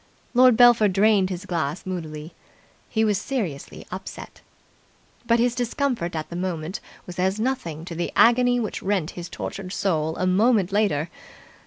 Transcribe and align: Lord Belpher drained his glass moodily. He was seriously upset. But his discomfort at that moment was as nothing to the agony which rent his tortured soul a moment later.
Lord 0.33 0.57
Belpher 0.57 0.87
drained 0.87 1.29
his 1.29 1.45
glass 1.45 1.85
moodily. 1.85 2.33
He 2.89 3.05
was 3.05 3.19
seriously 3.19 3.85
upset. 3.91 4.41
But 5.27 5.37
his 5.37 5.53
discomfort 5.53 6.15
at 6.15 6.31
that 6.31 6.35
moment 6.35 6.79
was 7.05 7.19
as 7.19 7.39
nothing 7.39 7.85
to 7.85 7.93
the 7.93 8.11
agony 8.15 8.59
which 8.59 8.81
rent 8.81 9.11
his 9.11 9.29
tortured 9.29 9.71
soul 9.71 10.15
a 10.17 10.25
moment 10.25 10.71
later. 10.71 11.11